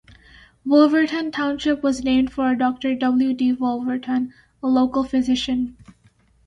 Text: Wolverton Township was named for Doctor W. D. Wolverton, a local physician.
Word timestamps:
Wolverton 0.65 1.29
Township 1.29 1.83
was 1.83 2.03
named 2.03 2.31
for 2.33 2.55
Doctor 2.55 2.95
W. 2.95 3.35
D. 3.35 3.53
Wolverton, 3.53 4.33
a 4.63 4.67
local 4.67 5.03
physician. 5.03 5.77